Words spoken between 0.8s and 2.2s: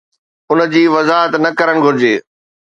وضاحت نه ڪرڻ گهرجي.